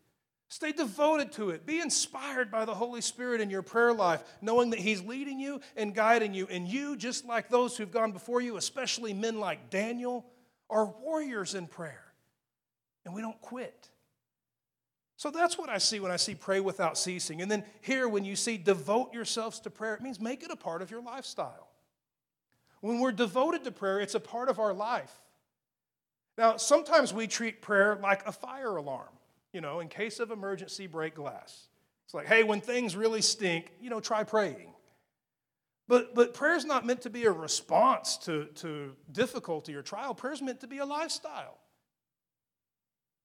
[0.48, 1.66] Stay devoted to it.
[1.66, 5.60] Be inspired by the Holy Spirit in your prayer life, knowing that He's leading you
[5.76, 6.46] and guiding you.
[6.48, 10.26] And you, just like those who've gone before you, especially men like Daniel,
[10.70, 12.04] are warriors in prayer.
[13.04, 13.88] And we don't quit.
[15.16, 17.40] So that's what I see when I see pray without ceasing.
[17.40, 20.56] And then here, when you see devote yourselves to prayer, it means make it a
[20.56, 21.68] part of your lifestyle.
[22.80, 25.12] When we're devoted to prayer, it's a part of our life.
[26.36, 29.08] Now, sometimes we treat prayer like a fire alarm
[29.54, 31.68] you know, in case of emergency, break glass.
[32.04, 34.74] It's like, hey, when things really stink, you know, try praying.
[35.86, 40.14] But, but prayer is not meant to be a response to, to difficulty or trial.
[40.14, 41.58] Prayer is meant to be a lifestyle.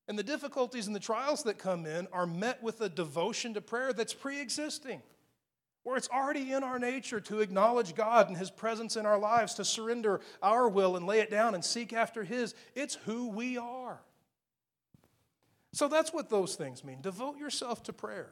[0.08, 3.62] And the difficulties and the trials that come in are met with a devotion to
[3.62, 5.02] prayer that's pre existing,
[5.84, 9.54] where it's already in our nature to acknowledge God and His presence in our lives,
[9.56, 12.56] to surrender our will and lay it down and seek after His.
[12.76, 14.02] It's who we are.
[15.74, 17.02] So that's what those things mean.
[17.02, 18.32] Devote yourself to prayer.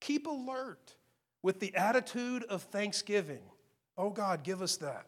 [0.00, 0.94] Keep alert
[1.42, 3.42] with the attitude of thanksgiving.
[3.98, 5.06] Oh God, give us that,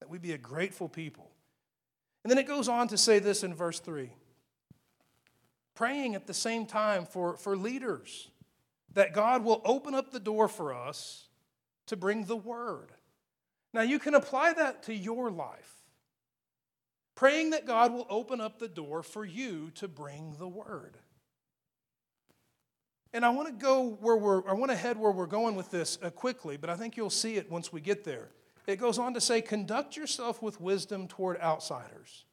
[0.00, 1.30] that we be a grateful people.
[2.24, 4.10] And then it goes on to say this in verse 3
[5.74, 8.30] praying at the same time for, for leaders,
[8.94, 11.28] that God will open up the door for us
[11.86, 12.92] to bring the word.
[13.74, 15.84] Now, you can apply that to your life.
[17.14, 20.96] Praying that God will open up the door for you to bring the word.
[23.16, 25.70] And I want to go where we're, I want to head where we're going with
[25.70, 28.28] this uh, quickly, but I think you'll see it once we get there.
[28.66, 32.26] It goes on to say, conduct yourself with wisdom toward outsiders.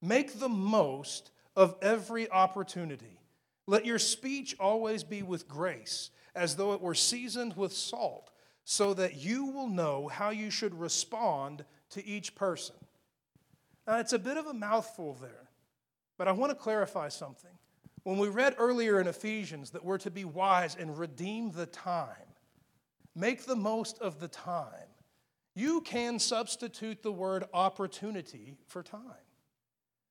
[0.00, 3.20] Make the most of every opportunity.
[3.66, 8.30] Let your speech always be with grace, as though it were seasoned with salt,
[8.64, 12.76] so that you will know how you should respond to each person.
[13.86, 15.50] Now, it's a bit of a mouthful there,
[16.16, 17.50] but I want to clarify something.
[18.04, 22.06] When we read earlier in Ephesians that we're to be wise and redeem the time,
[23.14, 24.88] make the most of the time,
[25.54, 29.02] you can substitute the word opportunity for time.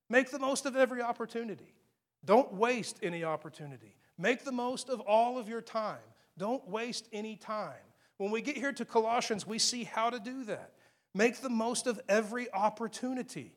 [0.09, 1.73] Make the most of every opportunity.
[2.23, 3.95] Don't waste any opportunity.
[4.17, 5.97] Make the most of all of your time.
[6.37, 7.73] Don't waste any time.
[8.17, 10.73] When we get here to Colossians, we see how to do that.
[11.15, 13.53] Make the most of every opportunity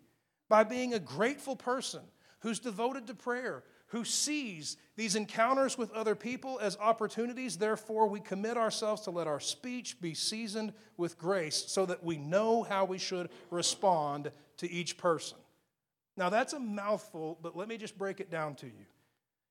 [0.48, 2.00] by being a grateful person
[2.40, 7.56] who's devoted to prayer, who sees these encounters with other people as opportunities.
[7.56, 12.16] Therefore, we commit ourselves to let our speech be seasoned with grace so that we
[12.16, 15.38] know how we should respond to each person.
[16.16, 18.86] Now, that's a mouthful, but let me just break it down to you.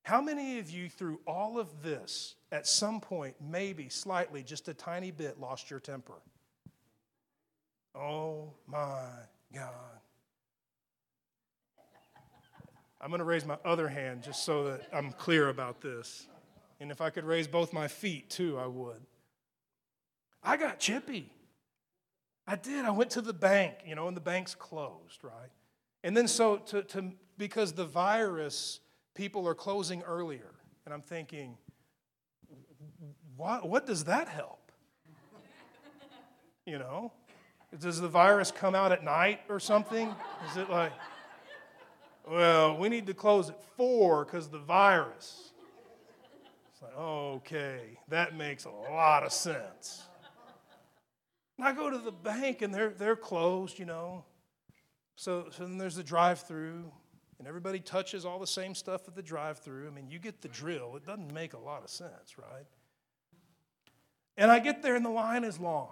[0.03, 4.73] How many of you, through all of this, at some point, maybe slightly, just a
[4.73, 6.13] tiny bit, lost your temper?
[7.95, 9.07] Oh my
[9.53, 10.02] God.
[13.03, 16.25] I'm going to raise my other hand just so that I'm clear about this.
[16.79, 19.01] And if I could raise both my feet too, I would.
[20.41, 21.29] I got chippy.
[22.47, 22.85] I did.
[22.85, 25.49] I went to the bank, you know, and the bank's closed, right?
[26.01, 28.79] And then so to, to because the virus,
[29.15, 30.51] people are closing earlier.
[30.85, 31.57] And I'm thinking,
[33.35, 34.71] what, what does that help?
[36.65, 37.11] You know?
[37.77, 40.13] Does the virus come out at night or something?
[40.49, 40.93] Is it like
[42.29, 45.51] well, we need to close at four because the virus.
[46.71, 50.03] It's like, okay, that makes a lot of sense.
[51.57, 54.25] And I go to the bank and they're, they're closed, you know.
[55.15, 56.91] So, so then there's the drive through,
[57.37, 59.87] and everybody touches all the same stuff at the drive through.
[59.87, 60.95] I mean, you get the drill.
[60.95, 62.65] It doesn't make a lot of sense, right?
[64.37, 65.91] And I get there and the line is long.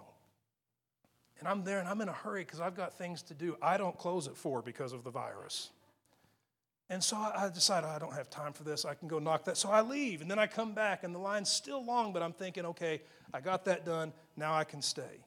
[1.39, 3.58] And I'm there and I'm in a hurry because I've got things to do.
[3.62, 5.70] I don't close at four because of the virus.
[6.91, 8.84] And so I decide, oh, I don't have time for this.
[8.84, 9.56] I can go knock that.
[9.56, 12.34] So I leave, and then I come back, and the line's still long, but I'm
[12.34, 13.01] thinking, okay,
[13.34, 14.12] I got that done.
[14.36, 15.23] Now I can stay.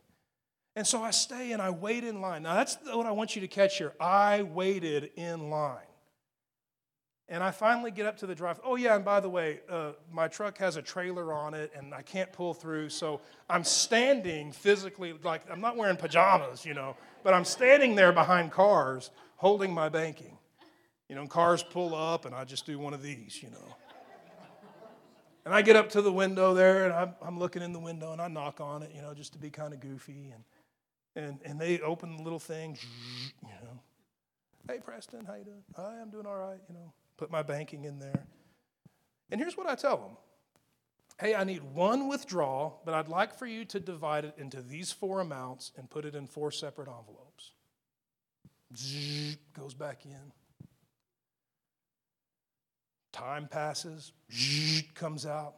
[0.77, 2.43] And so I stay and I wait in line.
[2.43, 3.95] Now that's what I want you to catch here.
[3.99, 5.87] I waited in line.
[7.31, 8.61] And I finally get up to the drive.
[8.63, 11.95] Oh, yeah, and by the way, uh, my truck has a trailer on it and
[11.95, 12.91] I can't pull through.
[12.91, 18.13] So I'm standing physically, like I'm not wearing pajamas, you know, but I'm standing there
[18.13, 20.37] behind cars holding my banking.
[21.09, 23.77] You know, cars pull up, and I just do one of these, you know.
[25.45, 28.13] And I get up to the window there, and I'm, I'm looking in the window,
[28.13, 30.33] and I knock on it, you know, just to be kind of goofy.
[30.33, 30.45] And,
[31.25, 32.79] and, and they open the little thing,
[33.43, 33.81] you know.
[34.67, 35.63] Hey, Preston, how you doing?
[35.77, 36.93] Hi, I'm doing all right, you know.
[37.19, 38.25] Put my banking in there.
[39.31, 40.17] And here's what I tell them.
[41.21, 44.91] Hey, I need one withdrawal, but I'd like for you to divide it into these
[44.91, 47.53] four amounts and put it in four separate envelopes.
[49.57, 50.33] Goes back in.
[53.15, 54.13] Time passes,
[54.97, 55.55] comes out.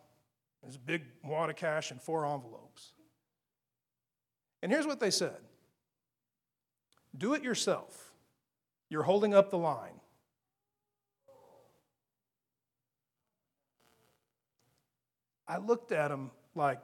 [0.62, 2.92] There's a big wad of cash and four envelopes.
[4.62, 5.38] And here's what they said
[7.16, 8.12] Do it yourself.
[8.90, 9.98] You're holding up the line.
[15.48, 16.80] I looked at him like,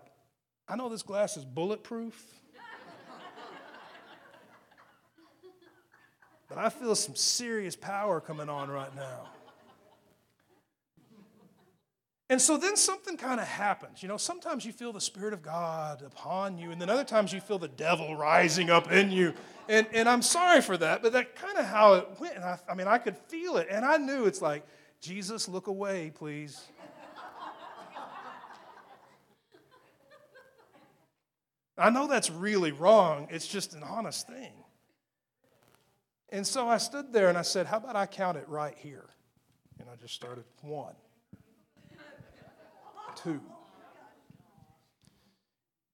[0.66, 2.24] I know this glass is bulletproof,
[6.48, 9.28] but I feel some serious power coming on right now.
[12.32, 14.02] And so then something kind of happens.
[14.02, 17.30] You know, sometimes you feel the Spirit of God upon you, and then other times
[17.30, 19.34] you feel the devil rising up in you.
[19.68, 22.38] And, and I'm sorry for that, but that kind of how it went.
[22.38, 24.66] I, I mean, I could feel it, and I knew it's like,
[24.98, 26.58] Jesus, look away, please.
[31.76, 33.28] I know that's really wrong.
[33.30, 34.54] It's just an honest thing.
[36.30, 39.10] And so I stood there and I said, How about I count it right here?
[39.78, 40.94] And I just started one
[43.22, 43.40] two.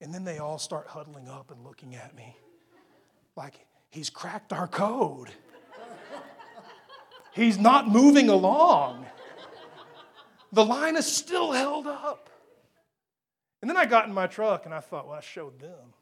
[0.01, 2.37] And then they all start huddling up and looking at me
[3.37, 5.29] like, he's cracked our code.
[7.33, 9.07] He's not moving along.
[10.53, 12.31] The line is still held up.
[13.61, 15.95] And then I got in my truck and I thought, well, I showed them.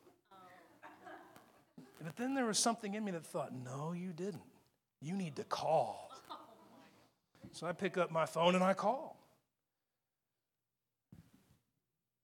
[2.02, 4.42] But then there was something in me that thought, no, you didn't.
[5.02, 6.10] You need to call.
[7.52, 9.16] So I pick up my phone and I call.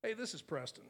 [0.02, 0.82] Hey, this is Preston.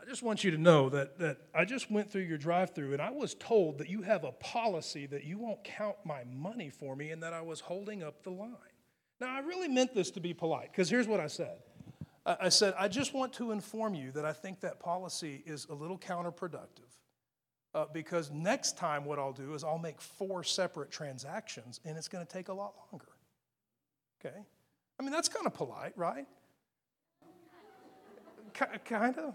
[0.00, 2.92] I just want you to know that, that I just went through your drive through
[2.92, 6.70] and I was told that you have a policy that you won't count my money
[6.70, 8.54] for me and that I was holding up the line.
[9.20, 11.58] Now, I really meant this to be polite because here's what I said
[12.24, 15.74] I said, I just want to inform you that I think that policy is a
[15.74, 16.94] little counterproductive.
[17.74, 22.08] Uh, because next time, what I'll do is I'll make four separate transactions and it's
[22.08, 23.08] going to take a lot longer.
[24.24, 24.36] Okay?
[25.00, 26.26] I mean, that's kind of polite, right?
[28.84, 29.34] kind of.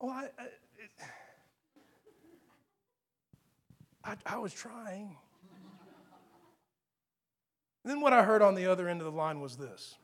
[0.00, 0.28] Well, I,
[4.04, 5.18] I, I, I was trying.
[7.84, 9.96] Then what I heard on the other end of the line was this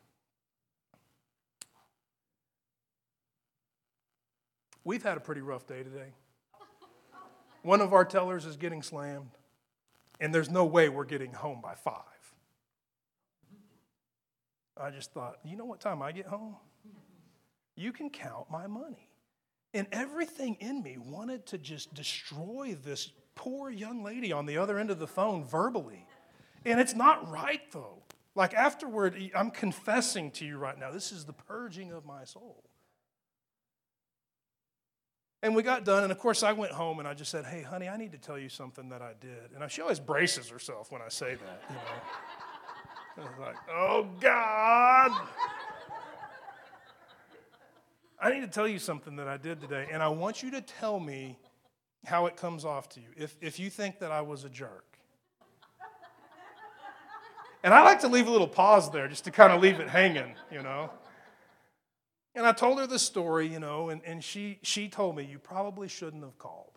[4.84, 6.12] We've had a pretty rough day today.
[7.62, 9.30] One of our tellers is getting slammed,
[10.20, 12.15] and there's no way we're getting home by five.
[14.76, 16.56] I just thought, you know what time I get home?
[17.76, 19.08] You can count my money.
[19.74, 24.78] And everything in me wanted to just destroy this poor young lady on the other
[24.78, 26.06] end of the phone verbally.
[26.64, 28.02] And it's not right, though.
[28.34, 32.64] Like afterward, I'm confessing to you right now, this is the purging of my soul.
[35.42, 37.62] And we got done, and of course, I went home and I just said, Hey,
[37.62, 39.52] honey, I need to tell you something that I did.
[39.54, 41.82] And she always braces herself when I say that, you know.
[43.16, 45.12] I was like, Oh, God.
[48.20, 50.60] I need to tell you something that I did today, and I want you to
[50.60, 51.38] tell me
[52.04, 54.84] how it comes off to you if, if you think that I was a jerk.
[57.62, 59.88] And I like to leave a little pause there just to kind of leave it
[59.88, 60.90] hanging, you know.
[62.36, 65.38] And I told her the story, you know, and, and she, she told me, You
[65.38, 66.75] probably shouldn't have called.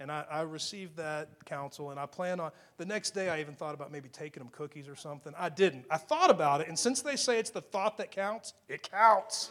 [0.00, 3.28] And I, I, received that counsel, and I plan on the next day.
[3.30, 5.34] I even thought about maybe taking them cookies or something.
[5.36, 5.86] I didn't.
[5.90, 9.50] I thought about it, and since they say it's the thought that counts, it counts.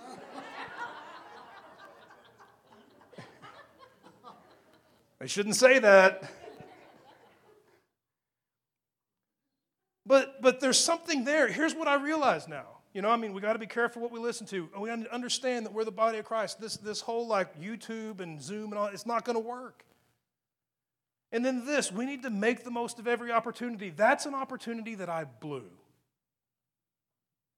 [5.20, 6.32] they shouldn't say that.
[10.08, 11.50] But, but there's something there.
[11.50, 12.78] Here's what I realize now.
[12.94, 14.70] You know, I mean, we got to be careful what we listen to.
[14.74, 16.62] And we understand that we're the body of Christ.
[16.62, 19.84] This, this whole like YouTube and Zoom and all, it's not going to work.
[21.38, 23.92] And then this, we need to make the most of every opportunity.
[23.92, 25.70] That's an opportunity that I blew.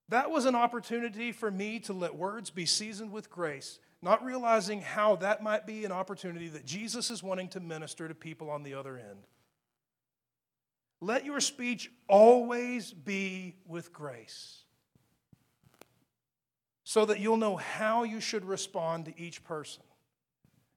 [0.10, 4.82] That was an opportunity for me to let words be seasoned with grace, not realizing
[4.82, 8.64] how that might be an opportunity that Jesus is wanting to minister to people on
[8.64, 9.20] the other end.
[11.00, 14.64] Let your speech always be with grace
[16.84, 19.84] so that you'll know how you should respond to each person.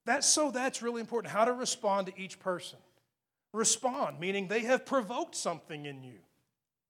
[0.04, 2.78] That's so that's really important how to respond to each person.
[3.52, 6.20] Respond, meaning they have provoked something in you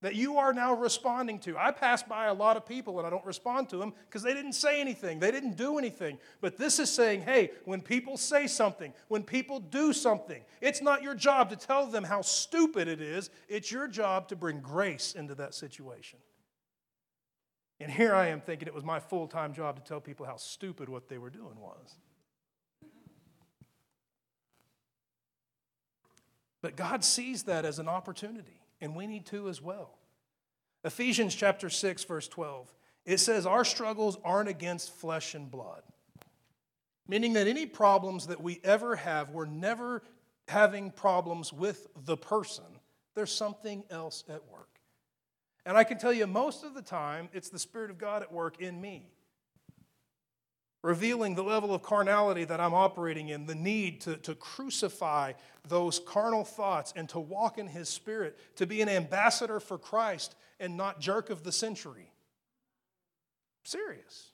[0.02, 1.56] that you are now responding to.
[1.56, 4.34] I pass by a lot of people and I don't respond to them because they
[4.34, 6.18] didn't say anything, they didn't do anything.
[6.40, 11.02] But this is saying, hey, when people say something, when people do something, it's not
[11.02, 15.14] your job to tell them how stupid it is, it's your job to bring grace
[15.14, 16.18] into that situation.
[17.80, 20.36] And here I am thinking it was my full time job to tell people how
[20.36, 21.96] stupid what they were doing was.
[26.62, 29.98] But God sees that as an opportunity and we need to as well.
[30.84, 32.72] Ephesians chapter 6 verse 12.
[33.04, 35.82] It says our struggles aren't against flesh and blood.
[37.08, 40.02] Meaning that any problems that we ever have, we're never
[40.46, 42.64] having problems with the person.
[43.14, 44.68] There's something else at work.
[45.66, 48.32] And I can tell you, most of the time, it's the Spirit of God at
[48.32, 49.10] work in me
[50.82, 55.32] revealing the level of carnality that I'm operating in, the need to, to crucify
[55.68, 60.34] those carnal thoughts and to walk in His Spirit, to be an ambassador for Christ
[60.58, 62.12] and not jerk of the century.
[63.64, 64.32] Serious.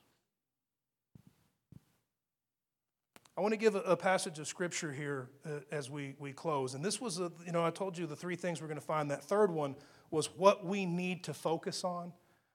[3.36, 6.74] I want to give a, passage of scripture here uh, as we, we close.
[6.74, 8.84] And this was, a, you know, I told you the three things we're going to
[8.84, 9.12] find.
[9.12, 9.76] That third one
[10.10, 12.12] was what we need to focus on.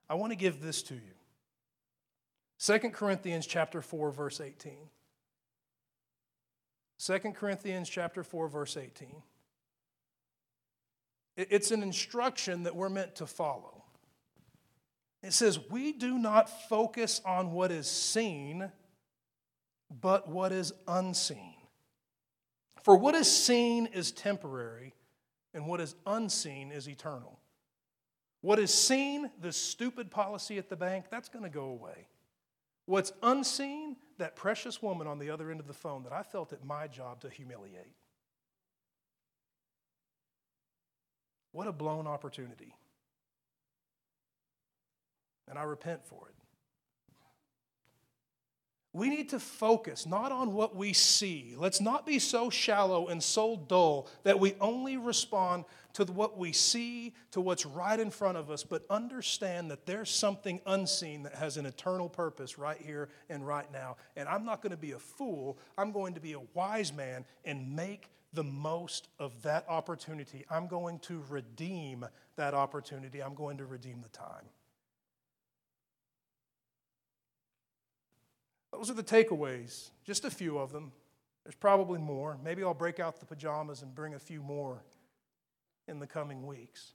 [0.10, 1.13] I want to give this to you.
[2.64, 4.78] 2 Corinthians chapter 4 verse 18.
[6.98, 9.22] 2 Corinthians chapter 4 verse 18.
[11.36, 13.84] It's an instruction that we're meant to follow.
[15.22, 18.72] It says, "We do not focus on what is seen,
[19.90, 21.56] but what is unseen.
[22.82, 24.94] For what is seen is temporary,
[25.54, 27.42] and what is unseen is eternal."
[28.40, 32.08] What is seen, this stupid policy at the bank, that's going to go away.
[32.86, 36.52] What's unseen, that precious woman on the other end of the phone that I felt
[36.52, 37.96] it my job to humiliate.
[41.52, 42.76] What a blown opportunity.
[45.48, 46.36] And I repent for it.
[48.94, 51.56] We need to focus not on what we see.
[51.58, 56.52] Let's not be so shallow and so dull that we only respond to what we
[56.52, 61.34] see, to what's right in front of us, but understand that there's something unseen that
[61.36, 63.96] has an eternal purpose right here and right now.
[64.16, 65.58] And I'm not going to be a fool.
[65.76, 70.46] I'm going to be a wise man and make the most of that opportunity.
[70.50, 73.22] I'm going to redeem that opportunity.
[73.22, 74.46] I'm going to redeem the time.
[78.74, 80.92] Those are the takeaways, just a few of them.
[81.46, 82.38] There's probably more.
[82.44, 84.84] Maybe I'll break out the pajamas and bring a few more
[85.88, 86.94] in the coming weeks.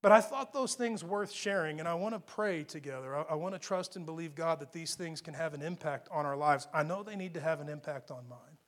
[0.00, 3.16] But I thought those things worth sharing, and I want to pray together.
[3.16, 6.08] I, I, want to trust and believe God that these things can have an impact
[6.12, 6.68] on our lives.
[6.74, 8.58] I know they need to have an impact on mine.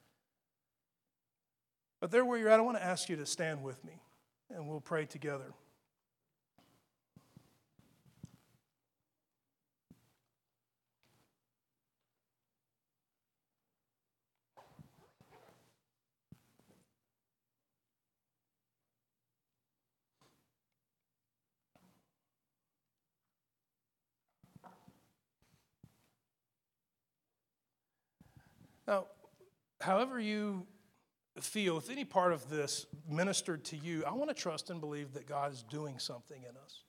[2.00, 4.00] But there where you're at, I want to ask you to stand with me,
[4.50, 5.52] and we'll pray together.
[28.86, 29.06] Now,
[29.80, 30.66] however you
[31.40, 35.12] feel, if any part of this ministered to you, I want to trust and believe
[35.14, 36.84] that God is doing something in us.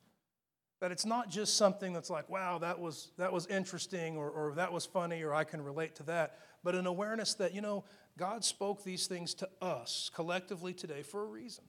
[0.80, 4.54] That it's not just something that's like, wow, that was, that was interesting or, or
[4.56, 7.84] that was funny or I can relate to that, but an awareness that, you know,
[8.18, 11.64] God spoke these things to us collectively today for a reason.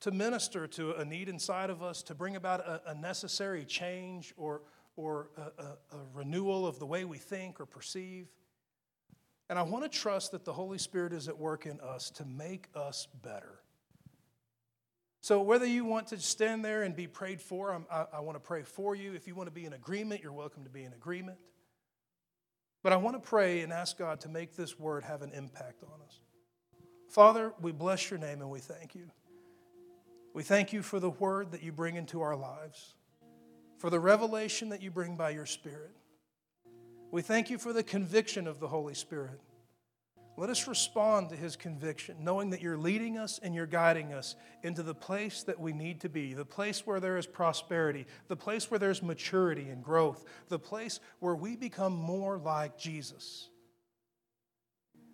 [0.00, 4.34] To minister to a need inside of us, to bring about a, a necessary change
[4.36, 4.62] or,
[4.96, 5.66] or a, a,
[5.96, 8.28] a renewal of the way we think or perceive.
[9.48, 12.24] And I want to trust that the Holy Spirit is at work in us to
[12.24, 13.60] make us better.
[15.20, 18.40] So, whether you want to stand there and be prayed for, I, I want to
[18.40, 19.14] pray for you.
[19.14, 21.38] If you want to be in agreement, you're welcome to be in agreement.
[22.82, 25.82] But I want to pray and ask God to make this word have an impact
[25.82, 26.20] on us.
[27.08, 29.10] Father, we bless your name and we thank you.
[30.34, 32.94] We thank you for the word that you bring into our lives,
[33.78, 35.92] for the revelation that you bring by your Spirit.
[37.14, 39.40] We thank you for the conviction of the Holy Spirit.
[40.36, 44.34] Let us respond to his conviction, knowing that you're leading us and you're guiding us
[44.64, 48.34] into the place that we need to be, the place where there is prosperity, the
[48.34, 53.48] place where there's maturity and growth, the place where we become more like Jesus.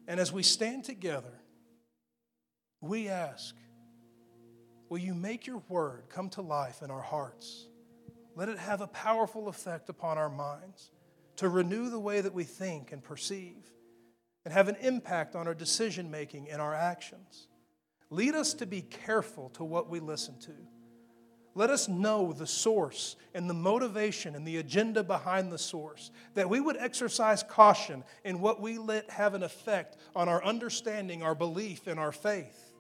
[0.09, 1.35] And as we stand together,
[2.81, 3.55] we ask,
[4.89, 7.67] will you make your word come to life in our hearts?
[8.37, 10.93] Let it have a powerful effect upon our minds
[11.41, 13.65] to renew the way that we think and perceive
[14.45, 17.49] and have an impact on our decision making and our actions.
[18.11, 20.53] Lead us to be careful to what we listen to.
[21.55, 26.51] Let us know the source and the motivation and the agenda behind the source, that
[26.51, 31.35] we would exercise caution in what we let have an effect on our understanding, our
[31.35, 32.75] belief, and our faith.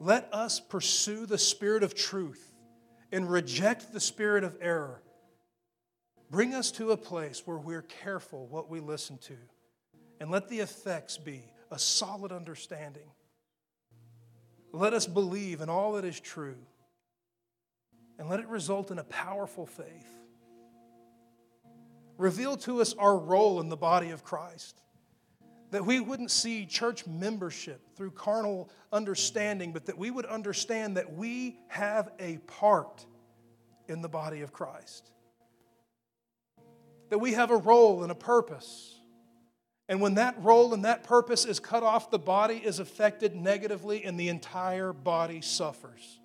[0.00, 2.52] Let us pursue the spirit of truth
[3.12, 5.04] and reject the spirit of error
[6.30, 9.36] Bring us to a place where we're careful what we listen to,
[10.20, 13.10] and let the effects be a solid understanding.
[14.72, 16.56] Let us believe in all that is true,
[18.18, 20.08] and let it result in a powerful faith.
[22.16, 24.80] Reveal to us our role in the body of Christ.
[25.70, 31.12] That we wouldn't see church membership through carnal understanding, but that we would understand that
[31.12, 33.04] we have a part
[33.88, 35.10] in the body of Christ
[37.14, 39.00] that we have a role and a purpose.
[39.88, 44.02] And when that role and that purpose is cut off, the body is affected negatively
[44.02, 46.18] and the entire body suffers.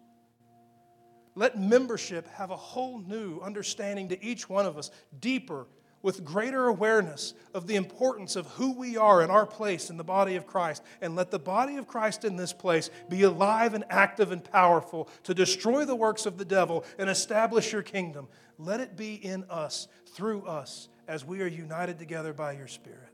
[1.35, 5.67] Let membership have a whole new understanding to each one of us, deeper,
[6.01, 10.03] with greater awareness of the importance of who we are in our place in the
[10.03, 10.81] body of Christ.
[11.01, 15.07] And let the body of Christ in this place be alive and active and powerful
[15.25, 18.27] to destroy the works of the devil and establish your kingdom.
[18.57, 23.09] Let it be in us through us as we are united together by your Spirit.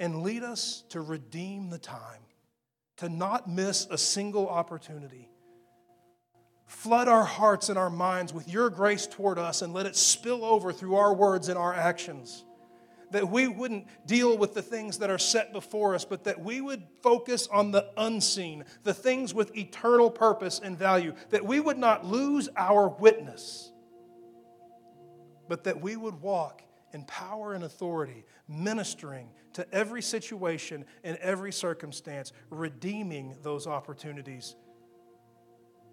[0.00, 2.22] And lead us to redeem the time,
[2.98, 5.30] to not miss a single opportunity.
[6.66, 10.44] Flood our hearts and our minds with your grace toward us and let it spill
[10.44, 12.44] over through our words and our actions.
[13.12, 16.60] That we wouldn't deal with the things that are set before us, but that we
[16.60, 21.14] would focus on the unseen, the things with eternal purpose and value.
[21.30, 23.70] That we would not lose our witness
[25.48, 31.52] but that we would walk in power and authority, ministering to every situation and every
[31.52, 34.56] circumstance, redeeming those opportunities,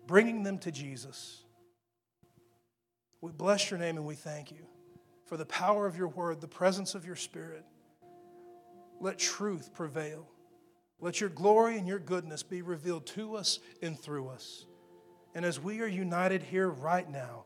[0.08, 1.44] bringing them to Jesus.
[3.22, 4.66] We bless your name and we thank you
[5.26, 7.66] for the power of your word, the presence of your spirit.
[9.00, 10.28] Let truth prevail.
[11.00, 14.66] Let your glory and your goodness be revealed to us and through us.
[15.36, 17.46] And as we are united here right now,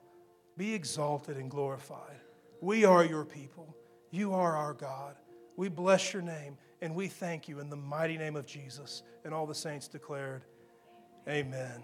[0.58, 2.20] be exalted and glorified.
[2.62, 3.76] We are your people.
[4.12, 5.16] You are our God.
[5.56, 9.04] We bless your name and we thank you in the mighty name of Jesus.
[9.24, 10.44] And all the saints declared,
[11.28, 11.84] Amen.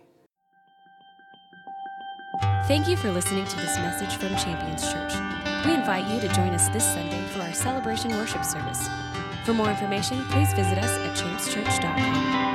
[2.68, 5.14] Thank you for listening to this message from Champions Church.
[5.66, 8.88] We invite you to join us this Sunday for our celebration worship service.
[9.46, 12.53] For more information, please visit us at championschurch.org.